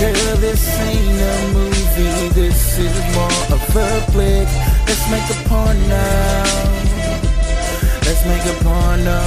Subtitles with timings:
[0.00, 4.48] Girl, this ain't a movie, this is more of a flick.
[4.88, 6.06] Let's make a porno.
[8.08, 9.20] Let's make a porno.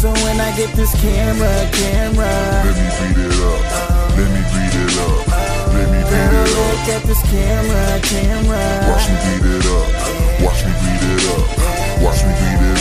[0.00, 2.26] So when I get this camera, camera.
[2.66, 3.62] Let me beat it up.
[4.18, 5.26] Let me beat it up.
[5.74, 6.58] Let me beat it up.
[6.58, 8.66] look at this camera, camera.
[8.90, 10.42] Watch me beat it up.
[10.42, 12.02] Watch me beat it up.
[12.02, 12.77] Watch me beat it up.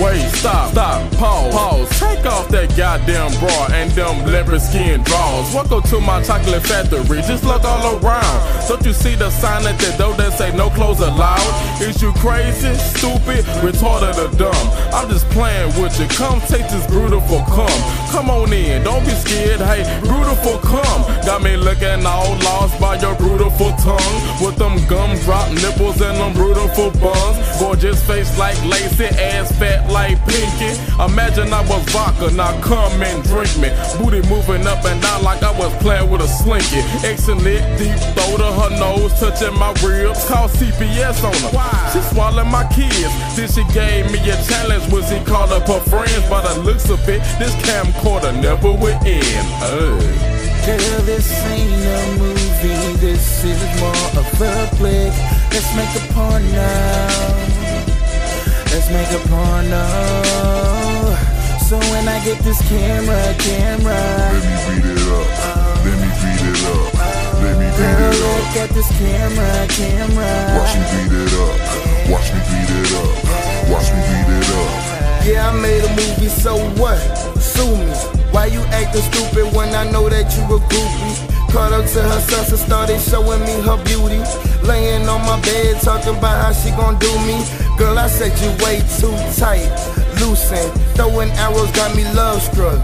[0.00, 2.00] Wait, stop, stop, pause, pause.
[2.00, 5.52] Take off that goddamn bra and them leopard skin drawers.
[5.52, 7.20] Welcome to my chocolate factory.
[7.20, 8.68] Just look all around.
[8.68, 11.82] Don't you see the sign at the door that say no clothes allowed?
[11.82, 14.66] Is you crazy, stupid, retarded, or dumb?
[14.94, 16.08] I'm just playing with you.
[16.08, 17.80] Come take this beautiful cum.
[18.12, 19.60] Come on in, don't be scared.
[19.60, 21.02] Hey, beautiful cum.
[21.26, 24.16] Got me looking all lost by your beautiful tongue.
[24.40, 27.36] With them gumdrop nipples and them beautiful buns.
[27.60, 30.74] Gorgeous face like lacy, ass fat like Pinky.
[30.98, 33.70] Imagine I was vodka, now come and drink me.
[33.98, 36.82] Booty moving up and down like I was playing with a slinky.
[37.06, 40.26] Excellent deep throw to her nose, touching my ribs.
[40.26, 41.54] Call CPS on her.
[41.54, 41.90] Why?
[41.92, 43.12] She swallowed my kids.
[43.36, 46.24] Then she gave me a challenge when she called up her friends.
[46.28, 49.46] By the looks of it, this camcorder never would end.
[49.62, 50.40] Ugh.
[50.66, 54.24] Girl, this ain't a movie, this is more of a
[54.76, 55.14] flick.
[55.52, 57.50] Let's make a porno.
[57.56, 57.59] Let's
[58.92, 59.86] make a porno.
[61.70, 63.94] So when I get this camera, camera.
[63.94, 65.26] Let me beat it up.
[65.30, 65.82] Oh.
[65.86, 66.90] Let me beat it up.
[66.98, 67.40] Oh.
[67.42, 68.26] Let me beat it up.
[68.26, 70.32] look at this camera, camera.
[70.58, 71.56] Watch me beat it up.
[72.10, 73.14] Watch me beat it up.
[73.70, 74.90] Watch me beat it up.
[75.22, 76.98] Yeah, I made a movie, so what?
[77.38, 77.94] Sue me.
[78.34, 81.30] Why you acting stupid when I know that you a groupie?
[81.52, 84.18] Caught up to her senses, started showing me her beauty.
[84.66, 84.89] Laying on my
[85.42, 87.44] bed, talking about how she gon' do me.
[87.76, 89.70] Girl, I said you way too tight.
[90.20, 92.80] Loosen, throwing arrows got me love struck.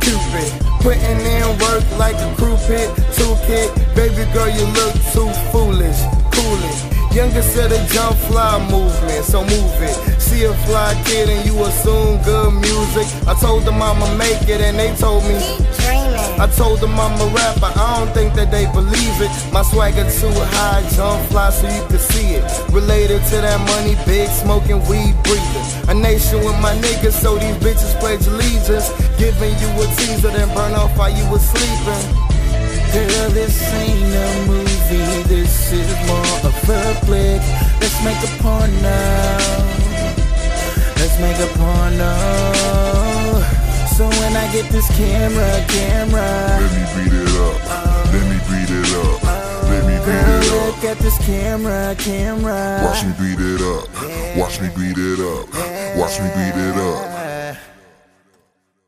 [0.00, 0.50] Cupid,
[0.80, 3.30] putting in work like a crew pit, two.
[3.96, 6.00] Baby girl, you look too foolish.
[6.32, 7.14] Cool it.
[7.14, 10.09] Youngest of the jump fly movement, so move it.
[10.30, 13.06] See a fly kid and you assume good music.
[13.26, 15.34] I told them I'ma make it and they told me.
[16.38, 19.32] I told them I'm a rapper, I don't think that they believe it.
[19.52, 22.44] My swagger too high, jump fly so you can see it.
[22.70, 25.66] Related to that money, big smoking, weed breathing.
[25.90, 28.86] A nation with my niggas, so these bitches pledge allegiance.
[29.18, 32.06] Giving you a teaser, then burn off while you was sleeping.
[32.94, 36.52] Girl, this ain't a movie, this is more of a
[37.02, 37.42] flick.
[37.82, 39.89] Let's make a porno.
[39.89, 39.89] Let's
[41.20, 42.12] make a porno.
[43.96, 46.28] So when I get this camera, camera.
[46.60, 47.58] Let me beat it up.
[48.12, 49.22] Let me beat it up.
[49.68, 50.66] Let me beat it up.
[50.66, 52.80] look at this camera, camera.
[52.84, 53.86] Watch me beat it up.
[54.36, 55.46] Watch me beat it up.
[55.96, 57.19] Watch me beat it up.